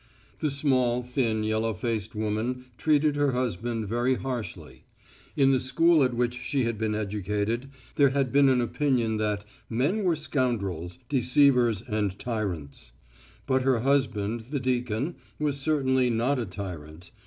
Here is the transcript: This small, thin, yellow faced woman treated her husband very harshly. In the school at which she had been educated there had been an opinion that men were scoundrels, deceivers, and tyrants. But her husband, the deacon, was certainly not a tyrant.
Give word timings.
This 0.39 0.57
small, 0.57 1.03
thin, 1.03 1.43
yellow 1.43 1.75
faced 1.75 2.15
woman 2.15 2.65
treated 2.75 3.15
her 3.17 3.33
husband 3.33 3.87
very 3.87 4.15
harshly. 4.15 4.83
In 5.35 5.51
the 5.51 5.59
school 5.59 6.03
at 6.03 6.15
which 6.15 6.33
she 6.41 6.63
had 6.63 6.79
been 6.79 6.95
educated 6.95 7.69
there 7.97 8.09
had 8.09 8.31
been 8.31 8.49
an 8.49 8.61
opinion 8.61 9.17
that 9.17 9.45
men 9.69 10.01
were 10.03 10.15
scoundrels, 10.15 10.97
deceivers, 11.07 11.83
and 11.87 12.17
tyrants. 12.17 12.93
But 13.45 13.61
her 13.61 13.81
husband, 13.81 14.45
the 14.49 14.59
deacon, 14.59 15.17
was 15.37 15.57
certainly 15.57 16.09
not 16.09 16.39
a 16.39 16.47
tyrant. 16.47 17.11